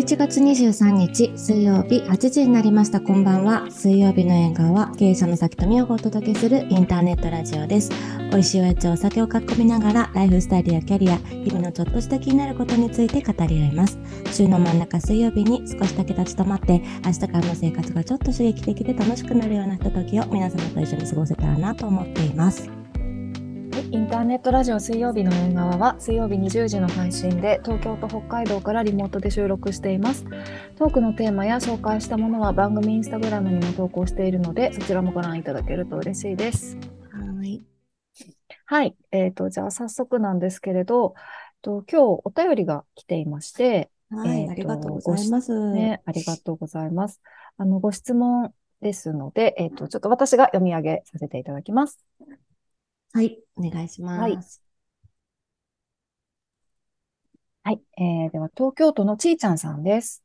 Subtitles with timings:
[0.00, 3.02] 11月23日水曜日8時になりました。
[3.02, 3.66] こんばんは。
[3.70, 7.90] 水曜日の縁側は経営者の崎富をお届けするインターネットラジオです。
[8.30, 13.98] 美味しいおやつお酒を囲みながらライフスタイルやキャリア日々のちょっとした気になることについて語り合います。
[14.32, 22.79] 週の真ん中水曜日に少しだけ立ち止まって明日からの生活がちょっと刺激的で楽しくなるようなひとときを皆様と一緒に過ごせたらなと思っています。
[23.92, 30.24] インターネットラジオ水曜日の縁側は水曜日20時の配信で東京と北海道からリモートで収録しています。
[30.76, 36.76] トークのテーマや紹介したものは番組インスタグラムにも投稿しているのでそちらもご覧いただけると嬉しいです。
[37.10, 37.62] はい。
[38.66, 38.96] はい。
[39.10, 41.14] えっ、ー、と、じゃあ早速なんですけれど、
[41.60, 45.72] と今日お便りが来ていまして、はい、えー、ありがとうございます。
[45.72, 47.20] ね、ありがとうございます。
[47.58, 52.04] あの、ご質問ですので、えっ、ー、と、ちょっと私が読み上げさせていただきます。
[53.12, 54.62] はい、お願いします。
[57.64, 57.80] はい。
[57.98, 60.22] えー、では、東京都のちーちゃんさんです。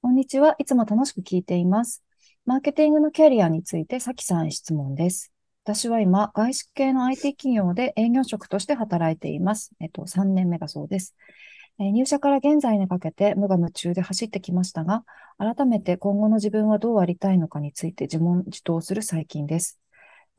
[0.00, 0.54] こんにちは。
[0.58, 2.04] いつも楽しく聞いています。
[2.46, 5.32] マーケティングのキャリアについて、さきさん質問です。
[5.64, 9.72] 私は今、外資系の IT 企業で営業職として働いています。
[9.80, 11.16] えっと、3年目だそうです。
[11.80, 15.04] え入社から現在にかけて無我夢中で走ってきましたが、
[15.36, 19.80] 改めて今後の自分はどうありたいのかについて自問自答する最近です。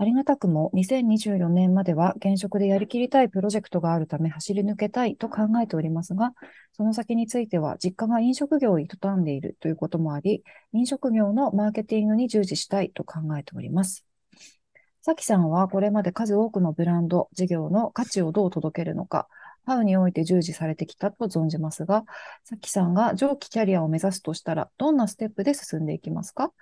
[0.01, 6.31] ありがたくも2024年までは現職でやりきりたいプロジェクトがあるため走り抜けたいと考えておりますが、
[6.71, 14.05] その先については実家が飲食業を営んでいるということもあり、飲食業のマーケティングに従事したいと考えております。
[15.01, 19.27] さきさんはこれまで数多くのブランド、事業の価値をどう届けるのか、
[19.65, 22.05] ハウにおいて従事されてきたと存じますが、
[22.45, 26.53] さきさんが上記キャリアを目指すとしたら、どんなステップで進んでいきますか？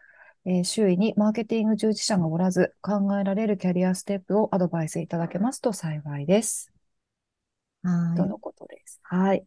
[0.50, 6.72] えー、周囲にマーケティング従事者がおらず、考えられるキャリアステップをアドバイスいただけますと幸いです。
[7.84, 8.18] はい。
[8.18, 9.02] とのことです。
[9.04, 9.46] はい。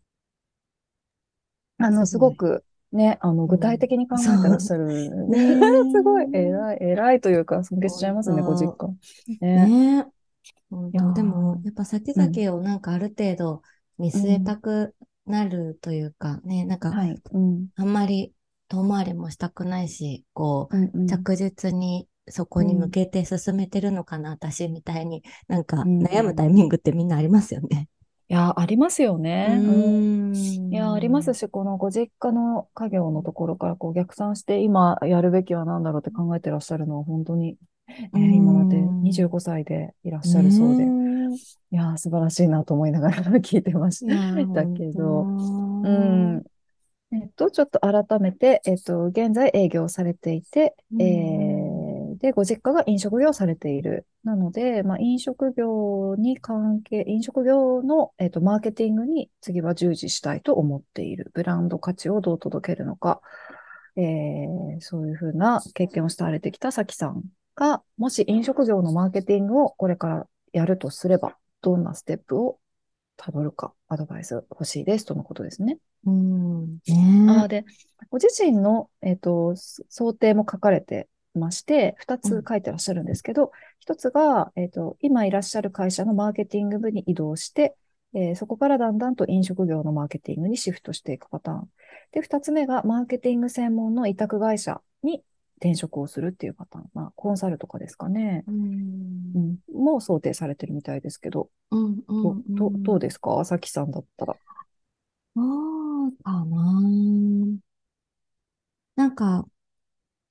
[1.79, 5.29] あの、すごく、ね、あの、具体的に考えてらっしゃる。
[5.29, 5.49] ね、
[5.91, 8.89] すごい、偉い、偉いというか、尊敬しちゃいますね、ご実家。
[9.41, 10.05] ね。
[10.05, 10.07] ね
[11.15, 13.63] でも、やっぱ先々をなんかある程度
[13.97, 14.95] 見据えたく
[15.25, 18.35] なるというか、ね、なんか、はいうん、あんまり
[18.71, 27.89] 遠回りもしたくないし、こう、うんうん、着実にそこに向けて進めてるのかな、うん、私みたいに、なんか悩むタイミングってみんなありますよね。
[28.29, 29.59] いや、ありますよね。
[29.61, 29.91] う
[30.31, 37.57] ん、いや、ありますし、このご実家の家業のところからこう逆算して、今やるべきは何だろうって考えてらっしゃるのは本当に、
[37.89, 40.87] えー、今だって25歳でいらっしゃるそうで、い
[41.77, 46.45] や、素晴らしいなと思いながら 聞いてましたけど、うん、
[47.13, 54.07] えっと、ちょっと改めて、えっと、現在営業されていて、えー、で、ご実家が飲食業をされている。
[54.23, 61.33] なので、まあ、飲食業に関係、飲食業の、えっと、マーケティングに次は従事したいと思っている。
[61.35, 63.21] ブランド価値をどう届けるのか、
[63.97, 67.25] えー、そういうふうな経験をしてられてきたさきさん
[67.57, 72.60] が、もし飲食業のマーケティングをこれからやるとすれば、どんなステップを
[73.23, 75.77] たどるか、アドバイス欲しいですとのことですね。
[76.07, 76.79] うん。
[77.29, 77.67] あで、
[78.09, 87.77] ご自身の、えっ、ー、と、想定も書かれてまして、二つ書いてらっしゃるんですけど、一、うん、つが、えっ、ー、と、今いらっしゃる会社のマーケティング部に移動して、
[88.15, 91.69] えー、そこからだんだんと飲食業のマーケティングにシフトしていくパターン。
[92.13, 95.23] で、二つ目が、マーケティング専門の委託会社に
[95.61, 96.91] 転職をするっていうパターン。
[96.95, 98.45] まあ、コンサルとかですかね。
[98.49, 98.57] うん、
[99.35, 101.51] うん、もう想定されてるみたいですけど。
[101.71, 103.45] うんうんうん、どどうですか？
[103.45, 104.37] さきさんだったら。
[105.37, 106.81] そうかな。
[108.97, 109.47] なんか、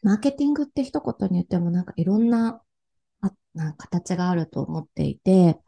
[0.02, 2.62] マーケティングって一言に言ってもなんかいろんな
[3.22, 5.60] あな形があると思っていて、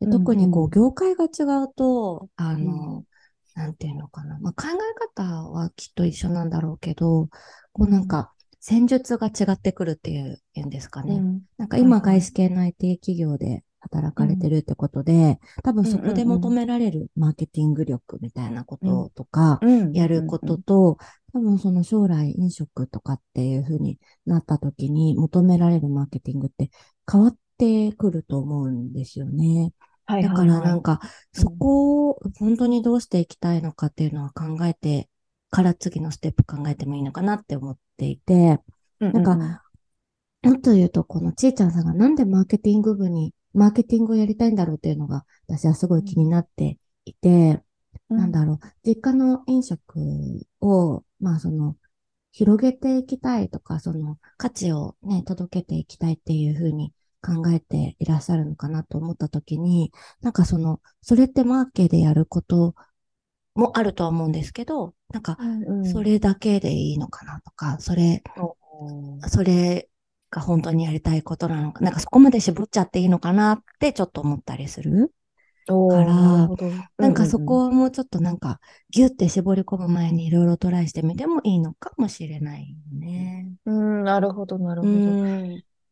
[0.00, 3.04] で特にこう業界が違うと、あの、うん、
[3.54, 4.38] なんていうのかな。
[4.40, 7.28] まあ、考え方はきっと一緒なんだろうけど、
[7.72, 11.14] こうなんか、戦術が違ってくるっていうんですかね。
[11.16, 19.60] うん、なんか今、外資系の IT 企業で働かれてるってことで、うん、多分そこで求められるマーケティング力みたいなこととか、
[19.94, 20.98] やることと、
[21.32, 26.70] 多分その将来飲食とかっていう風になった時に求められるマーケティングって
[27.10, 29.72] 変わってくると思うんですよね。
[30.06, 31.00] だからなんか、
[31.32, 35.08] そこを本当にどうしていきたいのかっていうのは考えて
[35.50, 38.60] から次のステップ考えてもいいのかなって思っていて、
[38.98, 39.36] なんか、
[40.42, 47.62] もっと言うと、このちーちゃんさんがなんでマーケティング部に、マーケティングをやりたいんだろうっていうのが、私はすごい気になっていて、
[48.08, 51.76] うん、なんだろう、実家の飲食を、まあその、
[52.32, 59.92] 広げていきたいとか、その価値をね、届けていきたいっていうふうに考えていらっしゃるのかなと思ったときに、
[60.22, 62.74] なんかその、それってマーケでやること
[63.54, 65.38] もあるとは思うんですけど、なんか、
[65.82, 68.22] それだけでいいのかなとか、それ、
[69.28, 69.88] それ
[70.30, 75.14] が本当にやりたいことなのか、なんかそこまで絞っちゃっていいのかなってちょっと思ったりする。
[75.88, 76.50] から
[76.98, 78.60] なんかそこをもうちょっとなんか
[78.90, 83.52] ギュッて絞り込む前にいろいろトライしてみてもいいのかもしれないよね。
[83.66, 85.18] うん、うんなるほど、なるうほど。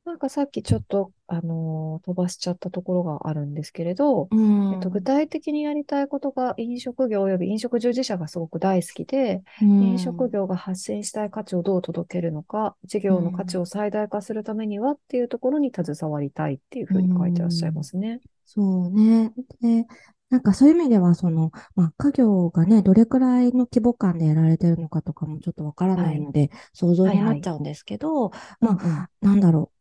[0.09, 0.11] ん。
[0.11, 4.73] なんかさっきちょっと、あのー飛ばしちゃったところがあるんですけれど、うん。
[4.73, 18.21] えっと、具体的にやりたいことが飲食業及び飲食従事者がすごく大好きで、うん飲食業が発信したい価値をどう届けるのか、事業の価値を最大化するためにはっていうところに携わりたいっていうふうに書いてらっしゃいますね。
[18.45, 19.33] そうね。
[19.61, 19.87] で、
[20.31, 29.78] なんかそういう意味では、その、まあ、家業がね、どれくらいの規模感でやられてるのかとかもちょっとわからないので、想像になっちゃうんですけど、まあ、うんなんだろう。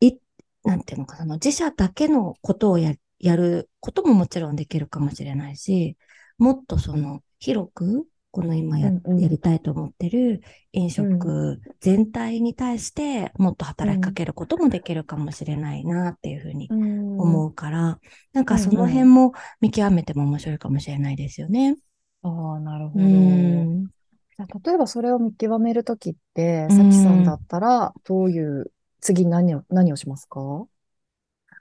[0.00, 0.18] い、い、
[0.64, 5.96] なんていうのかな、その自社だけのことをや、やることももちろんできるかもしれないし、
[6.38, 10.40] もっとその、広く、この今や、うんうんやりたいと思ってる
[10.72, 18.00] 飲食全体に対してもっと働きかけることもできるかもしれないなっていうふうにうん思うから、
[18.32, 21.76] なんかうんうんその辺も見極めても面白いかもしれないですよね。
[22.22, 23.08] ああ、なるほうど。
[23.08, 23.84] ん。
[23.84, 30.64] じゃあ例えばそれを見極めるときって、うんさきさんだったら、どういう、次何を、何をしますか？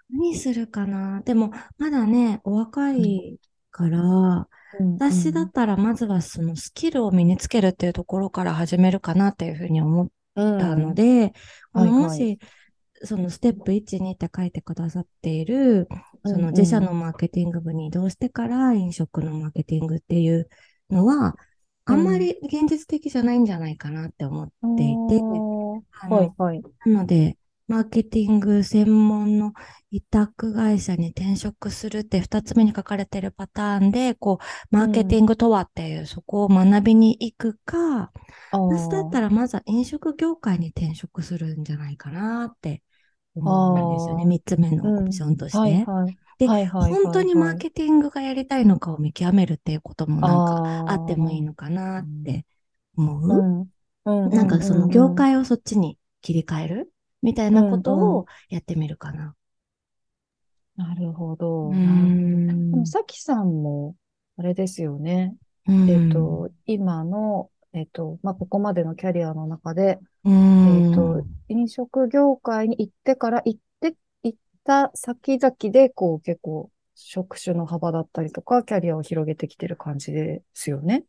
[0.10, 1.22] 何するかな？
[1.26, 3.40] でも、まだね、お若い
[3.72, 4.48] から、
[4.98, 11.34] 私だったらまずはそのスキルを身につけるっていうところから始めるかなっていうふうに思ったので、
[11.74, 12.04] このはいはい。
[12.10, 12.40] もし、
[13.04, 15.88] そのステップ1、2って書いてくださっている、
[16.24, 16.44] そのうん。
[16.46, 20.48] うん自社のマーケティング部に移動してから飲食のマーケティングっていう
[20.90, 21.36] のは、
[21.86, 24.94] あんまり現実的じゃないんじゃないかなって思っていて、
[25.24, 25.51] おー
[26.00, 26.64] あのはいはい。
[26.86, 29.54] なので、マーケティング専門の
[29.92, 38.12] 委託会社に転職するって二つ目に書かれてるパターンで、こう、マーケティングとはっていう、そこを学びに行くか、
[38.68, 42.84] 私だったら、らまずは飲食業界に転職するんじゃないかなって
[43.36, 44.26] 思うんですよね。
[44.26, 45.60] あー三つ目のオプションとして。
[45.60, 46.18] はいはい。
[46.40, 52.46] ではいはいはいはい本当にマーケティングがやりたいのかを見極めるっていうこともなんかあってもいいのかなって
[52.98, 53.22] 思う。
[53.34, 53.72] うんうん
[54.06, 59.36] なんかその業うん界をそっちに切り替えるみたいなことうんうをやってみるかな。
[60.76, 61.72] なるほど。
[61.72, 62.16] うなるほ
[62.48, 63.96] どんでもさきさんも、
[64.38, 65.36] あれですよね。
[65.68, 70.34] うんえっと、今の、えっと、まあ、ここまでのキャリアの中で、うん
[70.66, 81.06] えっと、飲食業界に行ってから行って、行った先々で、こう、結構、職種の幅だったりとか、キャリアを広げてきてる感じですよね。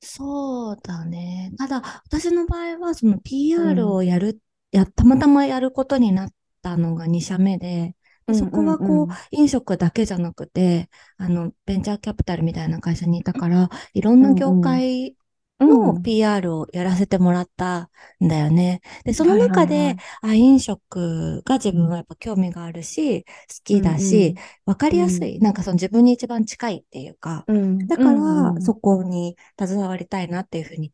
[0.00, 1.52] そうだね。
[1.58, 4.40] ただ、私の場合は、その PR をやる、
[4.70, 7.96] や、たまたまやることになったのが2社目で、
[8.26, 15.16] でそこはこう、飲食だけじゃなくて、あの、ベンチャーキャピタルみたいな会社にいたから、いろんな業界
[15.66, 16.02] のうん。
[16.02, 17.90] PR をやらせてもらった
[18.24, 18.80] んだよね。
[19.04, 23.28] で、その中で、あ、飲食が自分はやっぱ興味があるし、好
[23.64, 24.34] きだし、
[24.66, 27.46] わかりやすい、なんかその自分に一番近いっていうか、
[27.86, 28.20] だから、
[28.50, 30.92] うんそこに携わりたいなっていうふうに、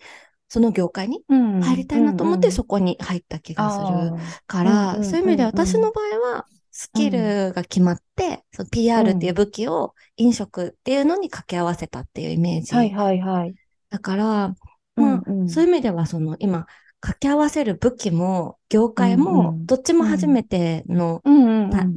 [0.49, 1.61] その業界にうん。
[1.61, 4.13] 入りたいなと思って、そこに入った気がする
[4.47, 12.75] から、そういう意味で私の場合は、スキルが決まって、その PR っていう武器を飲食っていうのに掛け合わせたっていうイメージ。
[12.75, 13.55] はいはいはい。
[13.95, 14.55] だから、ま
[14.97, 15.49] あ、うんうん。
[15.49, 16.67] そういう意味では、その今、
[17.01, 21.23] 掛け合わせる武器も、業界も、んどっちも初めての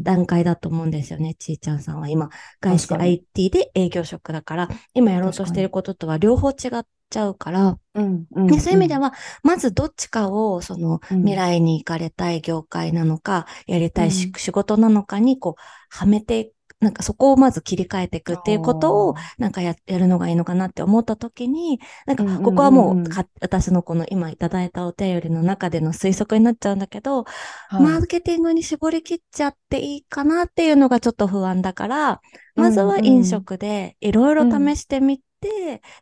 [0.03, 2.07] 段階だと思うんですよね、ちーちゃんさんは。
[2.07, 2.29] 今、
[2.61, 11.19] 外資 IT で営業職だから、今やろうとしていることとは両方違っちゃうから、うんうんでそういう意味では、まずどっちかを、そのうん。
[11.21, 22.43] 未来に行かれたい業界なのか、やりたい仕事なのかに、こう、はめて、なんかそこをまず切り替えていくっていうことを、なんかや、やるのがいいのかなって思った時に、なんかうんうんうんうん。
[22.43, 27.23] ここはもうか、私のこの今いただいたお便りの中での推測になっちゃうんだけど、
[27.69, 27.81] はい。
[27.81, 32.21] マーケティングに絞り切っちゃっていいかなっていうのがちょっと不安だから、
[32.55, 35.26] まずは飲食でいろいろ試してみて、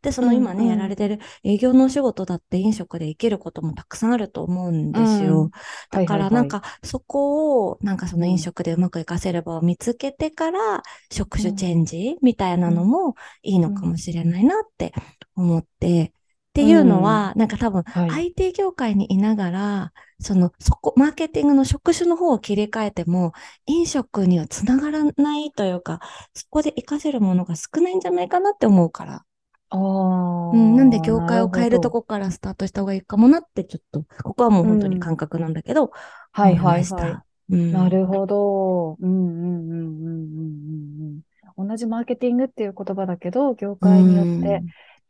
[0.01, 0.75] で、その今ね、うんうん。
[0.75, 5.43] やられてる営業のお仕事だって飲食で生きることもたくさんあると思うんですよ。
[5.43, 5.51] うん。
[5.91, 14.93] だかはいはいはいらなんかそこをなんかその飲食でうまく活かせる場を見つけてから職種チェンジみたいなのもいいのかもしれないなって
[15.35, 16.13] 思って、
[16.55, 23.33] っていうのは、なんか多分はい IT 業界にいながら、その、そこ、マーケティングの職種の方を切り替えても、
[23.65, 25.99] 飲食にはつながらないというか、
[26.33, 29.25] そこで活かせるものが少ないんじゃないかなって思うから。
[29.69, 29.79] ああ、
[30.51, 31.91] うん、なんで業界を変えるとこ。
[31.91, 35.91] こからスタートした方がいいかもなって、ちょっと、ここはもう本当に感覚なんだけど、
[36.31, 36.81] はい思いはいはい。
[36.81, 37.25] ました。
[37.49, 37.71] うん。
[37.71, 38.93] なるほど。
[38.99, 41.21] うんうんうんうんうんうん
[41.57, 41.67] うん。
[41.69, 44.65] 同じマーケティングっていう言葉だけど、業界によって活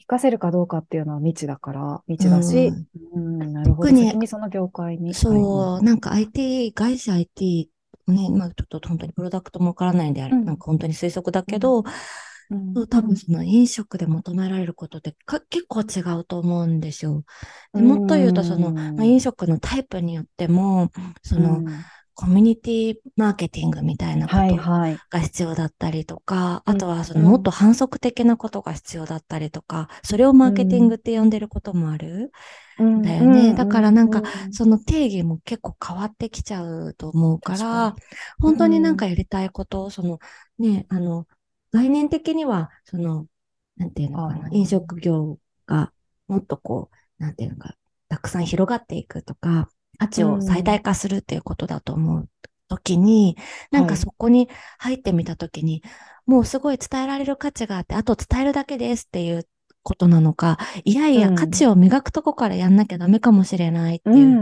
[0.05, 2.71] かせるかどうかっていうのは未知だから、未知だし、
[3.13, 3.89] うん、うんなるほど。
[3.89, 5.13] 先にその業界に。
[5.13, 7.69] そう、なんか IT、外資 IT
[8.07, 11.83] ね、まあちょっと本当にプロダクトもわからないんであれ、うん、なんか本当に推測だけど、
[12.51, 15.15] うん、多分その飲食で求められることって
[15.49, 17.23] 結構違うと思うんですよ。
[17.73, 20.91] でもっと言うとその、まあ、飲食のタイプによっても、
[21.23, 21.63] その、
[22.15, 32.31] コミュニティマーケティングみたいなことが必要だったりとか、はいはい、あとはそのもっと反則的なことが必要だったりとか、それをマーケティングって呼んでることもある。
[32.81, 33.53] んだよね。
[33.53, 37.95] だからなんか、その定義も結構変わってきちゃうと思うから、
[38.39, 40.19] 本当になんかやりたいことを、その
[40.59, 41.25] ね、あの、
[41.71, 43.27] 概念的には、その、
[43.77, 45.91] なんていうのかな、飲食業が
[46.27, 47.75] もっとこう、なんていうのか、
[48.09, 52.29] たくさん広がっていくとか、価値を最大化するっていうことだと思う
[52.67, 53.37] 時に、
[53.71, 53.87] うん、なん。
[53.87, 55.89] かそこに入ってみた時に、は
[56.27, 59.47] い、もうすごい伝えられる価値があって、あと伝えるだけですっていう
[59.83, 64.41] ことなのか、いやいや価値を磨くとこからやんなきゃダメかもしれないっていう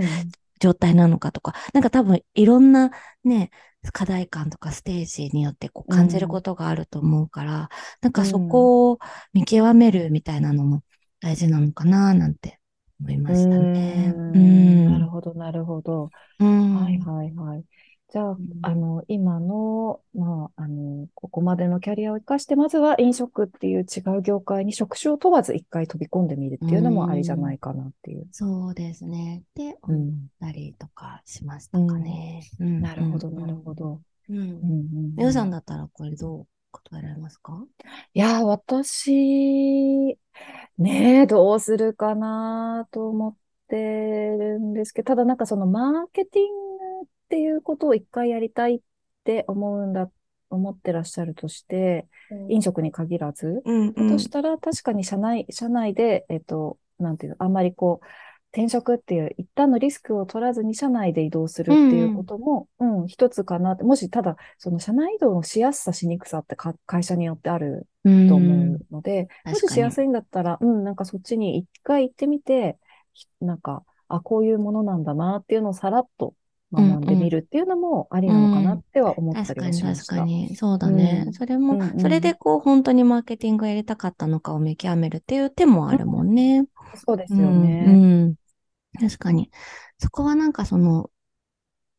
[0.60, 2.92] 状態なのかとか、なんか多分いろんな
[3.26, 3.50] ね、
[3.92, 7.68] 課題感とかステージによってこう感じることがあると思うから、うん、
[8.02, 9.00] なんかそこを
[9.34, 10.84] 見極めるみたいなのも
[11.20, 12.60] 大事なのかななんて
[13.04, 14.14] 思いましたね。
[14.16, 16.10] うん、なるほど、なるほど。
[16.40, 17.64] はいはいはい。
[18.12, 28.22] じゃあ、あの、今の、まあ、あの、ここまでのキャリアを生かして、まずは飲食っていう違う業界に職種を問わず一回飛び込んでみるっていうのもありじゃないかなっていう。
[28.22, 29.42] うそうですね。
[29.56, 32.44] で、思ったりとかしましたかね。
[32.60, 34.00] うん、なるほど、なるほど。
[34.30, 34.38] うん。
[34.38, 35.16] うん。
[35.18, 37.66] 皆さんだったらこれどう答えられますか？
[38.14, 40.20] いや、私、
[40.78, 43.36] ねえ、どうするかなと思っ
[43.68, 48.80] てるんですけど、ただなんかそのマーケティングっていうことを一回やりたいっ
[49.24, 50.10] て思うんだ、
[50.50, 58.06] 思ってらっしゃるとして、うん、飲食に限らず、うんうん、としたら確かに社内、社内で、えっと、なんていうの、あんまりこう、
[58.54, 63.84] 転職っていう一旦のリスクを取らずに社内で移動するっていうことも、うん、うん、一つかなって。
[63.84, 66.56] もし、ただ、その社内移動のしやすさ、しにくさって
[66.86, 72.78] 会社によってあると思うので、うん、もししやすいんだったら、うん、なんかそっちに一回行ってみて、
[73.42, 76.36] なんか、あ、こういうものなんだなっていうのをさらっと
[76.72, 80.16] 学んでみるっていうのもありなのかなっては思ったりはしました。
[80.16, 80.56] うん、確かに、確かに。
[80.56, 81.24] そうだね。
[81.26, 86.66] うん、それも、うんうん、それでこう、本当にマーケティングやりたかったのかを見極めるっていう手もあるもんね。
[86.96, 87.86] そうですよね。
[87.88, 88.36] うん
[89.00, 89.50] 確かに。
[90.00, 91.10] そこはなんかその、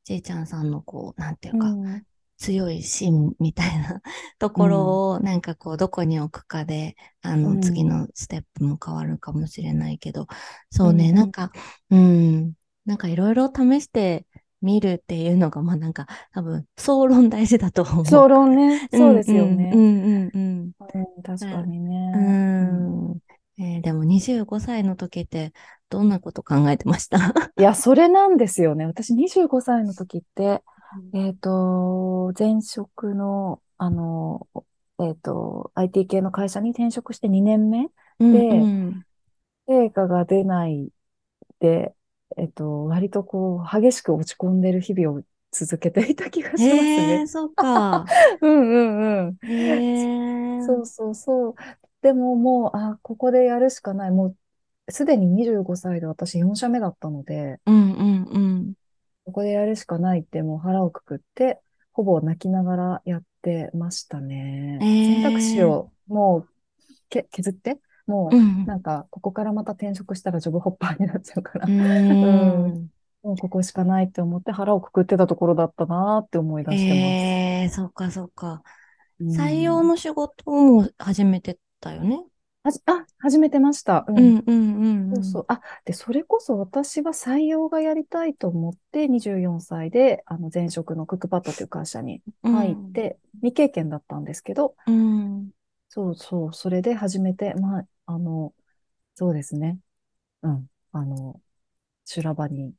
[0.04, 2.04] ちいちゃんさんのこう、なんていうか、うん、
[2.36, 4.00] 強い芯みたいな
[4.38, 10.26] ところを、なんかこう、どこに置くかで、あの、次のステップも変わるかもしれないけど、
[10.70, 11.52] そうね、なんか、
[11.90, 12.52] うん、
[12.84, 14.26] なんかいろいろ試して
[14.60, 18.06] みるっていうのが、まあなんか、多分、総論大事だと思う。
[18.06, 18.88] 総論ね。
[18.92, 19.72] そうですよね。
[19.74, 20.72] うんうんうん。
[21.22, 22.12] 確かにね。
[22.14, 23.18] うん。
[23.56, 25.52] えー、でも25歳の時って
[25.94, 27.18] どんなこと考えてました？
[27.56, 28.84] いや、それなんですよね。
[28.84, 30.62] 私25歳の時って、
[31.12, 34.48] うん、えっ、ー、と、前職の、あの、
[35.00, 39.06] えっ、ー、と、IT 系の会社に転職して2年目で、うんうん、
[39.68, 40.88] 成果が出ない
[41.60, 41.94] で、
[42.36, 45.22] えっ、と、割とこう、激しく落ち込んでる日々を
[45.52, 47.20] 続けていた気がしますね。
[47.20, 48.04] えー、そうか。
[48.42, 49.38] うんうんうん。
[49.48, 51.54] えー、そうそうそう。
[52.02, 54.10] でももう、あ、ここでやるしかない。
[54.10, 54.36] もう、
[54.88, 58.74] すでに25歳で私4社目だったので、うんうんうん。
[59.24, 61.60] ここでやるしかないってもう腹をくくって、
[61.92, 64.78] ほぼ泣きながらやってましたね。
[64.82, 66.48] えー、選択肢をもう
[67.08, 72.90] け削って、もうなんか、ここからまた転職したらジョブホッパーになっちゃうから、うん、
[73.22, 76.98] もうここしかないって思って腹をくくってたところだったなって思い出してます。
[76.98, 78.62] ええー、そっかそっか。
[79.22, 82.22] 採用の仕事も始めてたよね？
[82.64, 84.06] はじ、あ、始めてました。
[84.08, 85.44] うん、うん、うん、そうそう。
[85.48, 95.50] あ、で、それこそ私は採用がやりたいと思って、24歳で、あの、前職のクックパッドという会社に入って、未経験だったんですけど、うん、
[95.90, 98.54] そうそう、それで始めて、まあ、あの、
[99.14, 99.78] そうですね。
[100.42, 101.42] うん、あの、
[102.06, 102.72] 修羅場に、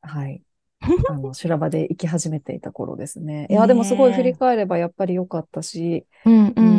[0.00, 0.42] はい、
[1.08, 3.48] あの、修羅場で行き始めていた頃ですね。
[3.50, 6.75] いや、でもすごい振り返ればやっぱり良かったし、うん、うん、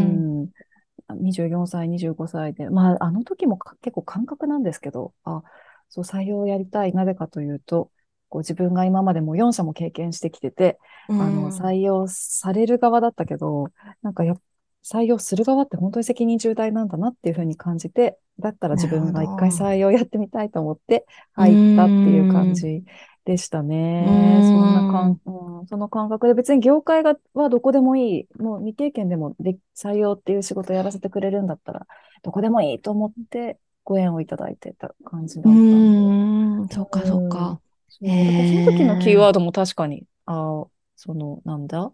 [1.15, 5.43] 24歳、25歳で、まあ、あの時も結構感覚なんですけど、あ、
[5.89, 6.93] そう、採用やりたい。
[6.93, 7.91] なぜかというと、
[8.29, 13.69] こう自分が今までも4社も経験してきてて、うん、あの、採用される側だったけど、
[14.01, 14.35] なんかや
[14.83, 22.83] 採用する側って本当に責任重大なんだなっていうふうに感じて、だったら自分が一回採用やってみたいと思って入ったっていう感じ
[23.27, 24.05] でしたね。
[24.41, 28.41] そんな感、うん、その感覚で別に業界がはどこでもいい。
[28.41, 31.86] もう未経験でもで採用っていう仕事やらせてくれるんだったら、
[32.24, 36.74] どこでもいいと思ってご縁をいただいてた感じだったんで。
[36.74, 37.60] そうか、そうか。
[37.89, 40.63] その時のキーワードも確かに、あ
[40.96, 41.91] その、なんだ、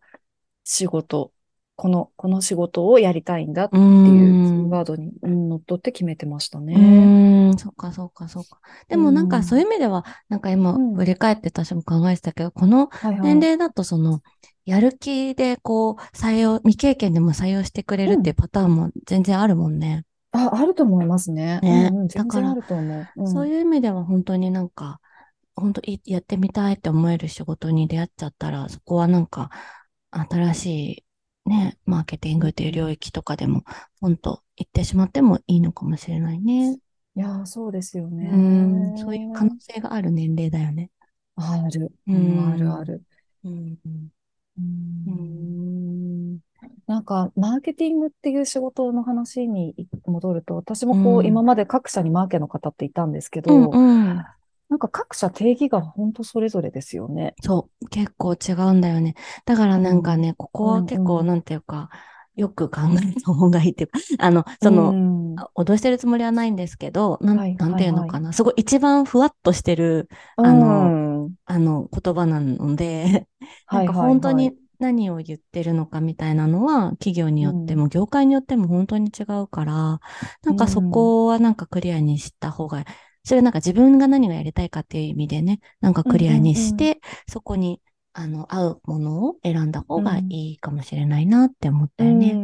[0.64, 1.32] 仕事、
[1.76, 6.76] この、この仕事をやりたいんだっていうキーワードにのっとって決めてましたね。
[7.54, 8.60] うん、そうか、そうか、そうか。
[8.88, 12.90] でもなんかそういう意味では、なんか今振り返って私も考えてたけど、この
[13.22, 14.22] 年齢だとその、
[14.66, 20.06] やる気でこう、採用、未経験でも採用してくれるっていうパターンも全然あるもんね。
[20.32, 21.60] あ、あると思いますね。
[21.62, 21.90] ね。
[21.92, 25.00] うんうん、だから、うん、そういう意味では本当になんか、
[25.56, 29.50] 本当やってみたいって思える仕事に出会っちゃったら、そこはなんか、
[30.12, 31.04] 新しい
[31.46, 33.64] ね、マーケティングっていう領域とかでも、
[34.00, 36.78] ポンと行ってしまってもいいのかもしれないね。
[37.16, 38.30] いやそうですよね。
[38.34, 38.38] う
[38.96, 40.90] ん、そういう可能性がある年齢だよね。
[41.36, 41.92] ある。
[42.08, 43.04] うん、あるある。
[43.44, 43.78] うん。
[44.58, 46.40] うん。
[46.88, 54.26] なんか、マーケティングっていう仕事の話に戻ると、私もこう、今まで各社にマーケの方っていたんですけど、うんうん、
[54.70, 57.36] なんか各社定義が本当それぞれですよね。
[57.42, 59.16] そう、結構違うんだよね。
[59.46, 61.90] だからなんかね、うん、ここは結構なんていうか、
[62.36, 62.82] よく考
[63.16, 73.28] えた方がいいっていうか、 あの、その、うん、脅してるつもりはないんですけど、なんはい、なんていうのかな、すごい一番ふわっとしてる、あの、うん、あの、言葉なので、
[73.72, 80.00] なんか本当に何を言ってるのかみたいなのは、企業によっても、業界によっても本当に違うから、
[80.44, 82.84] なんかそこはなんかクリアにした方が
[83.26, 87.00] それなんか自分が何がやりたいかっていう意味でね、なんかクリアにして、
[87.30, 87.82] そこに、
[88.14, 92.42] あの、合うものを選んだ方がいいかもしれないなって思ったよね。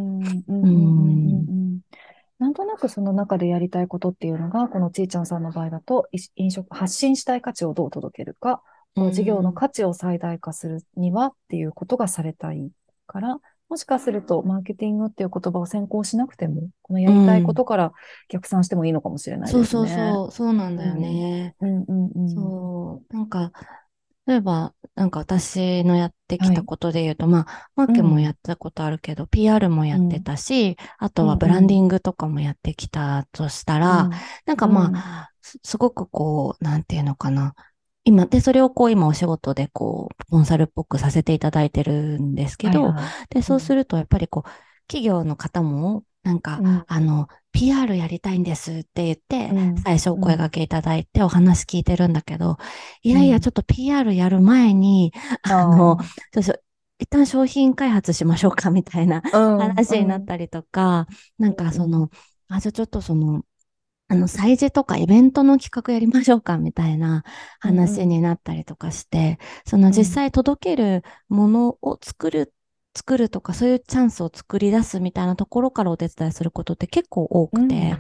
[2.40, 8.62] なんとなくその中でやりたいことっていうのが、このちーちゃんさんの場合だと、飲食、発信したい価値をどう届けるか、
[9.10, 12.72] 事業の価値を最大化するにはっていうことがされたい
[13.08, 17.92] から、もしかすると、マーケティングっていう言葉を先行しなくても、このやりたいことから
[18.30, 19.82] 逆算してもいいのかもしれないですね。
[19.82, 21.56] そうそうそう、そうなんだよね。
[21.60, 21.84] うん。
[21.88, 22.12] うん。
[22.16, 23.52] うん、そう、なんか、
[24.26, 34.12] 例えば、なんか私のやってきたことで言うと、はい、まあ、マーケもやったことあるけど、うん、PR もやってたし、うん、あとはブランディングとかもやってきたとしたら、うん、
[34.46, 37.56] なんかまあ、すごくこう、なんていうのかな、
[38.04, 43.04] 今、で、それをこう今お仕事でこう、コンサルっぽくさせていただいてるんですけど、はいはい、
[43.36, 44.50] で、そうするとやっぱりこう、
[44.90, 52.58] 企業の方も、なんか、うん、あの、PR やりたいんですって言って、うん、最初お声掛けいただいてお話聞いてるんだけど、
[53.02, 55.98] いやいや、ちょっと PR やる前に、あの、
[56.34, 56.64] そうそう、
[57.00, 62.10] 一旦商品開発しましょうかみたいな話になったりとか、なんかその、
[62.50, 63.44] あ、じゃあちょっとその、
[64.10, 67.24] あの、催事とかイベントの企画やりましょうかみたいな
[67.60, 72.54] 話になったりとかして、うん、その実際届けるものを作る
[73.00, 77.98] 作るとか、そういうチャンスを作り出すみたいなところからお手伝いすることって結構多くて、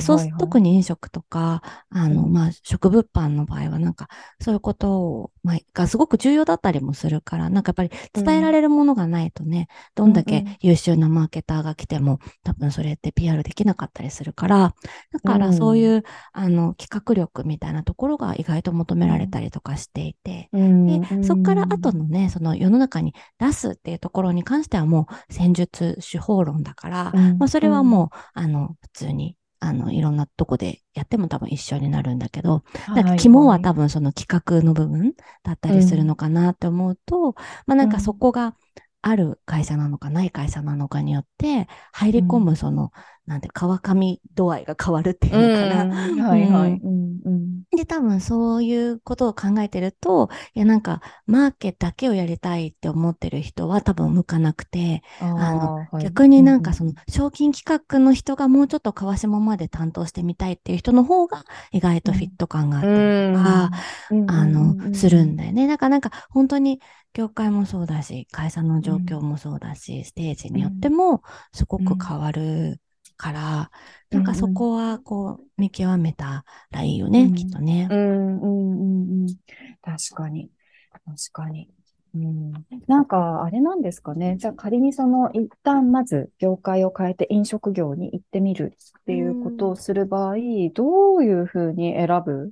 [0.00, 4.08] そう特に飲食とか、あの、まあ、食物販の場合はなんか、
[4.40, 14.74] そういうことを、まあ、がすごく重要だったりもするから、なんかやっぱり伝えられるものがないとね、うん、どんだけ優秀なマーケターが来ても、多分それって PR できなかったりするから、
[15.12, 37.34] だからそういう、うん、あの、企画力みたいなところが意外と求められたりとかしていて、うん、でそこから後のね、その世の中に出すっていうところに関してはもう戦術手法論だから、うん、まあ、それはもう、あの、普通に、あの、いろんなとこでやっても多分一緒になるんだけど、なんか肝は多分その企画の部分だったりするのかなって思うと、うん、
[37.66, 38.56] まあなんかそこが
[39.02, 42.90] ある会社なのかない会社なのかによって、入り込むその、
[43.30, 46.00] なんて、川上度合いが変わるっていうのかな。
[46.00, 46.80] うん、はいはい。
[47.76, 63.70] で、多分そういうことを考えてると、いや、なんか、マーケだけをやりたいって思ってる人は多分向かなくて、あの、はい、逆になんかその、賞金企画の人がもうちょっと川島まで担当してみたいっていう人の方が、意外とフィット感があったりとか、
[64.26, 65.68] あの、するんだよね。
[65.68, 66.80] だからなんか、本当に、
[67.12, 72.80] 業界もそうだし、会社の状況もそうだし、ステージによってもすごく変わる
[73.20, 73.70] から、
[74.10, 77.86] うん、なんかそこはこう見極めたらいいよね、うん、きっとね。
[77.90, 79.26] うんうんうんうん。
[79.82, 80.50] 確かに。
[80.92, 81.68] 確かに。
[82.12, 82.52] うん、
[82.88, 84.36] なんか、あれなんですかね。
[84.36, 92.50] じゃあ仮にその一旦まず業界を変えて飲食業に行ってみるっていうことをする場合、うん、どういうふうに選ぶ？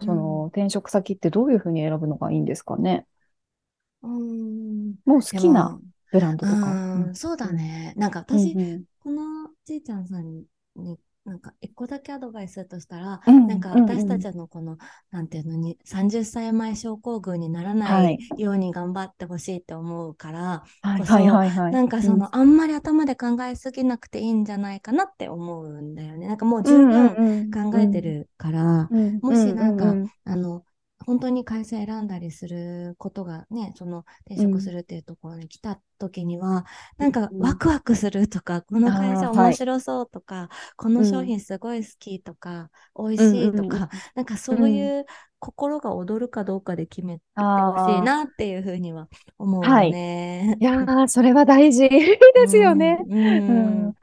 [0.00, 3.06] その転職先ってどういうふうに選ぶのがいいんですかね？
[4.02, 5.78] うん、もう好きな
[6.10, 6.72] ブランドとか。
[6.72, 7.92] うん、そうだね。
[7.96, 8.54] なんか私、
[9.04, 10.44] このちいちゃんさん
[10.76, 13.86] になんか一個だけアドバイスとしたら、うんなんかうんうん。
[13.88, 14.78] 私たちのこの、
[15.10, 18.18] なんていうのに、30歳前症候群にならなはい。
[18.36, 21.72] いように頑張ってほしいって思うから、はいはいはいはい。
[21.72, 26.28] なんかその、あんまり頭で考えすぎなくていいんじゃないかなって思うんだよね。
[26.28, 27.16] なんかもう十分
[27.52, 30.64] 考えてるから、うん、もしなんかううあの、
[31.06, 36.64] 本当に会社選んだりすることがね、その転職するっていうところに来た時には、
[36.98, 37.40] なんかうん。
[37.40, 45.06] ワクワクするとか、この会社面白そうとか、この商品すごい好きとか、美味しいとか、うんうんうん なんかそういう
[45.38, 47.18] 心が躍るかどうかで決め
[47.54, 50.56] てほしいなっていうふうには思うよね。
[50.60, 51.88] いやー、それは大事。
[51.88, 52.98] ですよね。
[53.08, 53.86] うんうん。
[53.86, 53.94] うん。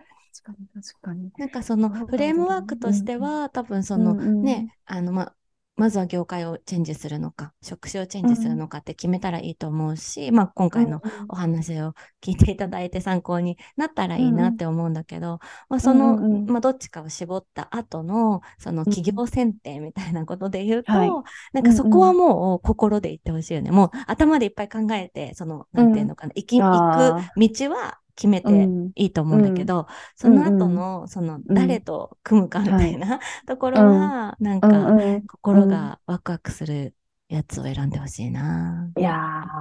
[0.44, 1.32] 確かに確かに。
[1.38, 4.44] なんかそのフレームワークとしては、多分そのうんうん。
[4.44, 5.36] ね、あのまあ、
[5.76, 16.46] まずは業界をチェンジするのか、職種をチェンジするのかって決めたらいいと思うし、まあ今回のお話を聞いていただいて参考になったらいいなって思うんだけど、まあその、うんうんうん。
[16.46, 21.10] まあどっちかを絞った後の、その企業選定みたいなことで言うと、はい。
[21.54, 23.72] なんかそこはもう心で言ってほしいよね。
[23.72, 36.96] もう頭でいっぱい考えて、その、なんていうのかな、行き、行あく道は決めてうんいいと思うんだけど、その後の、その、誰と組むかみたいな、ところは、なんうんか、うん心がワクワクする
[37.30, 38.92] やつを選んでほしいな。
[38.96, 39.12] いや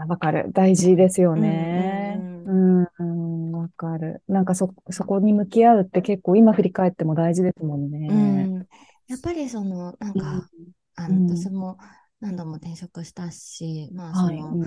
[0.07, 0.53] ー、わかる。
[0.53, 2.27] 大事ですよね。
[2.45, 4.23] ううん、うん、わかる。
[4.29, 8.53] なんかそ、そこに向き合うって結構今振り返っても大事ですもんうね。
[8.61, 8.69] ん。
[9.07, 10.51] やっぱりその、なんか、
[10.95, 11.79] あうんの、私も
[12.21, 14.49] 何度も転職したし、まあ、そはい。
[14.51, 14.59] の、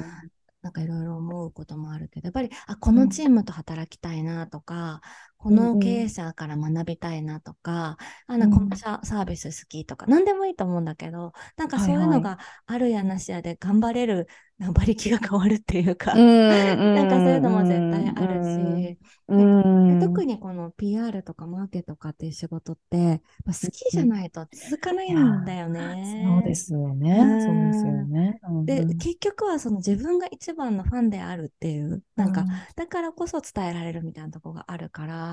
[0.65, 4.99] なんかいろいろ思うこともあるけど、やっぱり、あ、このチームと働きたいなとか、
[5.37, 14.27] この経営者から学びたいなとか、あの、うんこのササービス好きとか、何でもいいと思うんだけど、なんかそういうのがあるやなしやで頑張れる、
[14.59, 26.23] 馬力が変わるっていうか、ななんかそういうのも絶対あるし、うん、で特にこの PR とかマーケとかっていう仕事って、好きじゃないと続かないんだよね。
[26.25, 27.17] そうですよね。
[27.19, 28.39] うんそうですよね。
[28.49, 32.45] うんで、うん結局はその自分が一番のファンであるっていう、なんか、
[32.75, 35.24] だからこそ伝えられるみたいなところがあるから、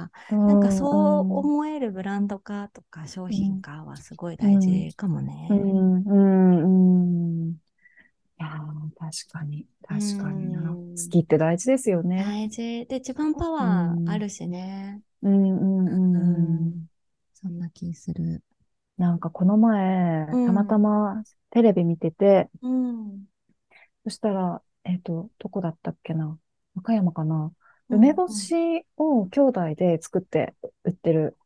[0.47, 5.49] なんかそう思えるブランド化とか商品化はすごい大事かもね。
[5.51, 7.51] うん、うん、うん。
[7.53, 7.57] い
[8.39, 10.61] やー確かに、確かにな。
[10.61, 12.25] うん好きって大事ですよね。
[12.25, 12.87] 大事。
[12.87, 15.03] で、一番パワーあるしね。
[15.23, 16.67] うん、うん、うん。
[16.77, 16.89] うん
[17.35, 18.43] そんな気する。
[18.97, 23.27] なんかこの前、うんたまたまテレビ見てて、うん。
[24.05, 26.39] そしたら、えっと、どこだったっけな
[26.75, 27.53] 和歌山かな
[27.93, 28.55] 梅干し
[28.97, 31.37] を兄弟で作って売ってる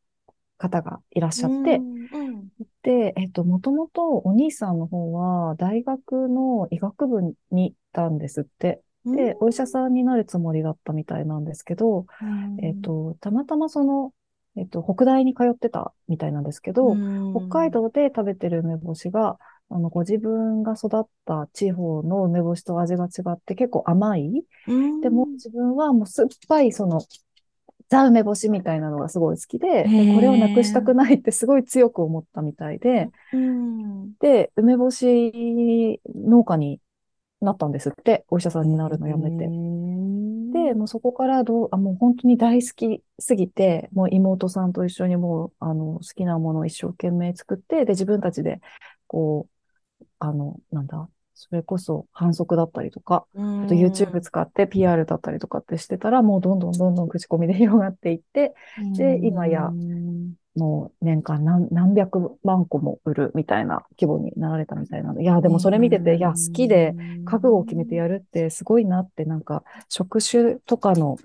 [0.59, 2.51] 方がいらっしゃって、うん
[2.83, 8.83] で、えっと、もともとお兄さんの方は大学の医学部に行ったんですって。
[9.05, 9.17] うん。
[9.17, 12.59] で、お医者さんになるつもりだったみたいなんですけど、うん。
[12.65, 14.13] えっと、たまたまその、
[14.57, 17.49] えっと、北大に通ってたみたいなんですけど、うん。
[17.49, 24.44] 北海道で食べてる梅干しが、あの、ご自分が育った地方の梅干しと味が違って結構甘い。
[24.66, 25.02] うん。
[25.02, 27.00] でも自分はもう酸っぱい、その、
[27.88, 34.14] ザ梅干しみたいなのがすごい好きで、でこれをなくしたくないってすごい強く思ったみたいで、うん。
[34.20, 36.81] で、梅干し農家に
[37.40, 39.52] なったんですって、お医者さんになるのやめて。
[40.52, 48.61] で、もうそこからどう、あ、もう本当に大好きすぎて、もう妹さんと一緒にもう、あの、好きなものを一生懸命作って、で、自分たちで、
[49.07, 49.56] こう、
[50.19, 58.55] あの、なんだ、それこそ反則だったりとか、うんあと YouTube 使って PR だったりとかってしてたら、もうどんどんどんどん口コミで広がっていって、
[58.97, 65.21] で今やうんもう年間何何百万個も売るみたいな規模になられたみたいなの。
[65.21, 66.95] いや、でもそれ見てて、いや、好きで、
[67.27, 71.19] 覚悟を決めてやるってすごいなって、なんか、職種とかの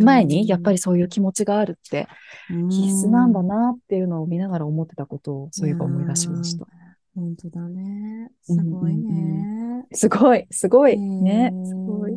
[0.00, 2.08] 前に、やっぱりそういう気持ちがあるって、
[2.48, 6.66] 必須なんだなっていうのを見ながら思ってたことを、そういえば思い出しました。
[7.18, 8.30] 本当だね。
[8.42, 9.86] すごいね。
[9.92, 12.12] すごい、すごい、ね、すごい。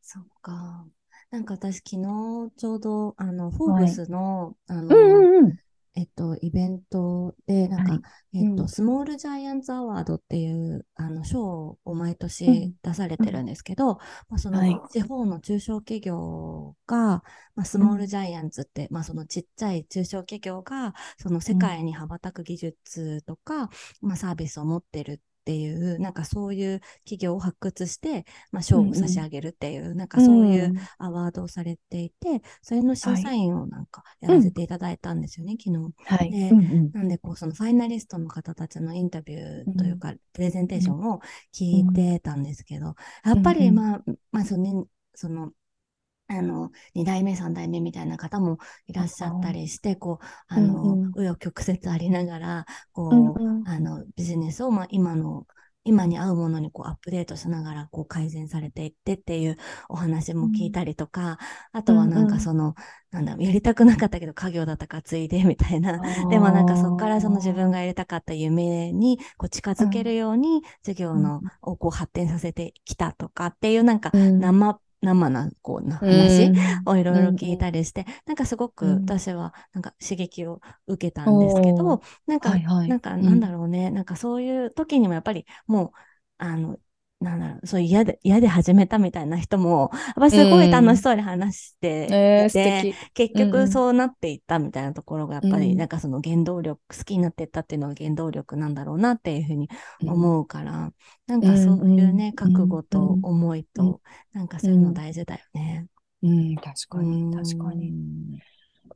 [0.00, 0.86] そっか。
[1.30, 5.58] なんか私昨日ちょうどあのフォーブスの、あの、うんうんうん。
[5.96, 8.04] えっと、イベントで、なんか、はい。
[8.32, 8.68] えっと、うん。
[8.68, 12.74] スモールジャイアンツアワードっていう、あの、賞を毎う年ん。
[12.82, 14.84] 出されてるんですけど、まあ、その、はい。
[14.88, 17.22] 地方の中小企業が、
[17.54, 35.94] まあ、スモールジャイアンツって、まあ、そのちっちゃい中小企業が、その世界に羽ばたく技術とか、まあ、サービスを持ってるっていう、なんかそういう企業を発掘して、まあ、賞を差し上げるっていう、なんかそういうアワードをされていて、それの審査員をなんかやらせていただいたんですよね、昨日。
[36.06, 36.30] はい。
[36.30, 36.90] でうんうん。
[36.92, 41.20] なんで、こう、そのファイナリストの方たちのインタビューというか、プレゼンテーションを
[41.52, 43.74] 聞いてたんですけど、やっぱり、うん。
[43.74, 44.02] まあ、
[44.32, 45.52] まあ、そのね、その、
[46.26, 53.60] あの、2代目、3代目みたいな方もいらっしゃったりして、こう、あの、紆、うん、余曲折ありながら、こう、うん。
[53.60, 55.46] うん、あの、ビジネスを、まあ、今の
[55.84, 59.58] 今に合うものにこうアップデートしながらこう改善されていってっていう
[59.90, 61.38] お話も聞いたりとか、
[61.74, 62.74] うん、あとはなんかその、
[63.12, 63.18] うん。
[63.20, 66.00] うん、なんだやりたくなかったけど家業だったかついでみたいな。
[66.30, 76.50] でもなんかそこからその自分がやりたかった夢にこう近づけるように授業の、をこう発展させてきたとかっていうなんか生生な、こうな話
[76.86, 85.90] をいろいろ聞いたりして、うん、なんかすごく私はなんか刺激を受けたんですけど、なんか、はいはい、なんかなんだろうね、うん、なんかそういう時にもやっぱりもう、
[86.38, 86.78] あの、
[87.24, 99.68] なんだろう、そう嫌で、嫌で始めたみたいな人も、やっぱすごい楽しそうに話していて、うんえー、結局そうなっていったみたいなところが、やっぱりなんかその原動力、好きになっていったっていうのが原動力なんだろうなっていうふうに
[100.06, 100.92] 思うから、うん、
[101.26, 104.00] なんかそういうね、覚悟と思いと、
[104.32, 105.86] なんかそういうの大事だよね。
[106.22, 108.40] うん、確かに、確かに。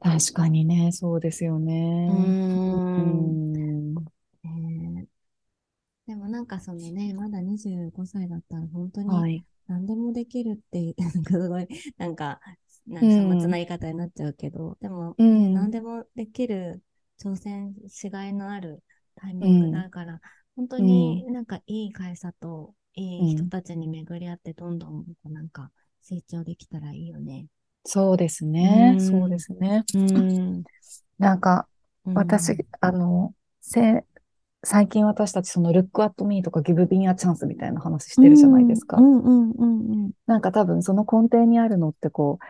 [0.01, 2.09] 確かにね、そうですよね。
[2.11, 3.49] うん。
[6.09, 11.69] でもなんかそのね、まだ25歳だったら本当に何でもできるって、 なんかすごい、
[11.99, 12.41] なんか、
[12.87, 16.83] なんか粗末な言い方になっちゃうけど、うん、でも、ね、何でもできる
[17.23, 18.83] 挑戦しがいのある
[19.17, 20.21] タイミングだから、うん、
[20.57, 27.49] 本当になんかいい会社といい人たちに巡り合って、どんどんなんか成長できたらいいよね。
[27.85, 28.93] そうですね。
[28.95, 29.85] うん、そうですね。
[29.95, 30.63] うん、
[31.19, 31.69] なんか、
[32.07, 34.07] 私、あの、せ
[34.65, 38.99] 最近私たちそのルックアットミーとかギブビンアチャンスみたいな話してるじゃないですか。
[40.27, 42.45] なんか多分その根底にあるのってこう、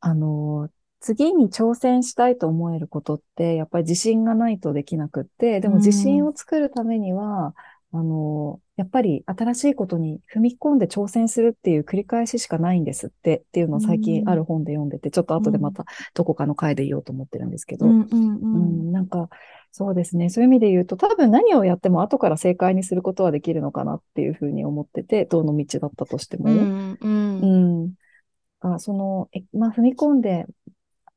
[0.00, 7.54] あの、次に挑戦したいと思えることって、やっぱり自信がないとできなくって、でも自信を作るためには、
[7.92, 19.28] あの、やっぱり新しいことに踏み込んで挑戦するっていう繰り返ししかないんですってっていうのを最近ある本で読んでて、ちょっと後でまたどこかの回で言おうと思ってるんですけど、うん、なんか
[19.70, 20.30] そうですね。
[20.30, 26.50] そういう意味で言うと、多分何をやっても後から正解にすることはできるのかなっていうふうに思ってて、どの道だったとしても。
[26.50, 26.98] うん。
[27.00, 27.94] うん、うん、
[28.60, 30.46] あその、えまあ、踏み込んで、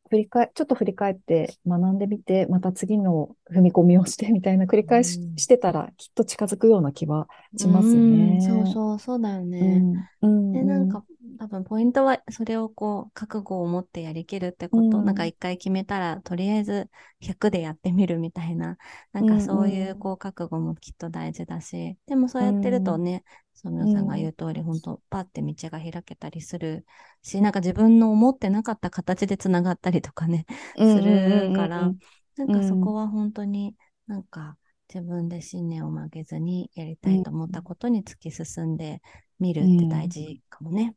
[0.10, 8.04] 振り返、ちょっと振り返って学んでみて、また次の踏み込みをしてみたいな繰り返ししてたら、きっと近づくような気はしますね。
[8.04, 9.88] うん、そうそう、そうだよね。
[10.22, 11.06] うん、で、なんか、
[11.38, 15.16] 多分ポイントはそれをこう覚悟を持ってやりきるってこと、うん、なん。
[15.16, 18.78] か一回決めたらとりあえず100でやってみるみたいな。
[19.12, 26.86] なんかそういうこう覚悟もきっと大事だし、でもそうやってるとね、そのさんが言う通り、本当パって道が開けたりする
[27.22, 30.46] しなんか自分の思ってなかった形でつながったりとかね
[30.76, 31.92] するから、
[32.38, 33.76] なんかそこは本当に
[34.08, 34.58] なんか
[34.94, 39.02] 自分で信念を曲げずにやりたいと思ったことに突き進んで
[39.40, 40.96] みるって大事かもね。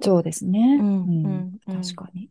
[0.00, 0.78] そうですね。
[0.80, 2.30] うん、うん、確かに。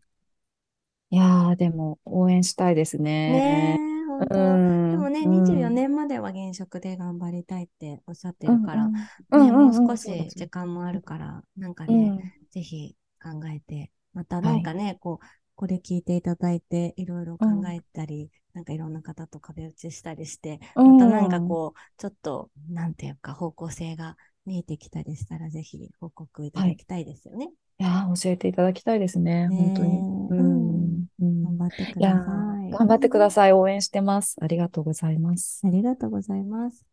[1.12, 3.32] いやー、でも応援したいですね。
[3.32, 3.90] ね
[4.28, 27.50] でもね、24年までは現職で頑張りたいっておっしゃってるから、ね、もう少し時間もあるから、なんかね、ぜひ考えて、またなんかね、はい、こう、これ聞いていただいて、いろいろ考えたり、うん、なんかいろんな方と壁打ちしたりして、またなんかこう、ちょっと、なんていうか、方向性が見えてきたりしたら、ぜひ報告いただきたいですよね。
[27.80, 30.00] いや教えていただきたいですね、本当に。
[30.00, 32.24] うん、うん、頑張ってくださ
[32.68, 32.72] い。
[32.72, 33.54] 頑張ってください。
[33.54, 34.36] 応援してます。
[34.42, 35.62] ありがとうございます。
[35.66, 36.86] ありがとうございます。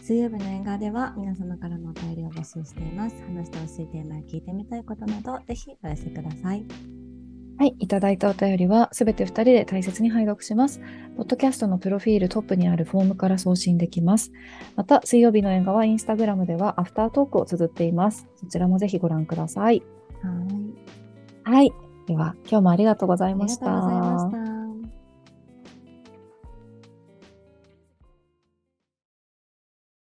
[0.00, 3.16] 水曜日の縁側では皆様からのお便りを募集しています。
[3.22, 7.01] 話してほしいテーマや聞いてみたいことなど、ぜひお寄せください。
[7.62, 10.80] はい、いただいたお便りはすべて2人で大切に拝読します。
[11.16, 14.32] ポッドキャストのプロフィールトップにあるフォームから送信できます。
[14.74, 18.26] また、水曜日の映画はインスタグラムではアフタートークを綴っています。
[18.34, 19.80] そちらもぜひご覧ください。
[21.44, 21.52] はい。
[21.54, 21.72] はい。
[22.08, 23.86] では、今日もありがとうございました。
[23.86, 24.51] ありがとうございました。